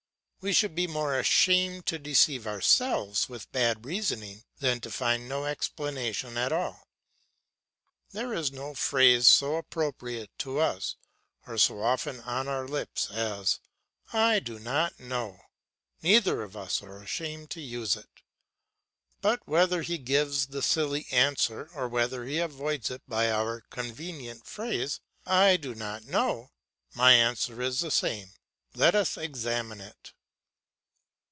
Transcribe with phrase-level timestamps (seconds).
[0.43, 5.45] We should be more ashamed to deceive ourselves with bad reasoning, than to find no
[5.45, 6.87] explanation at all.
[8.09, 10.95] There is no phrase so appropriate to us,
[11.45, 13.59] or so often on our lips, as,
[14.13, 15.41] "I do not know;"
[16.01, 18.23] neither of us are ashamed to use it.
[19.21, 24.47] But whether he gives the silly answer or whether he avoids it by our convenient
[24.47, 26.49] phrase "I do not know,"
[26.95, 28.31] my answer is the same.
[28.73, 30.13] "Let us examine it."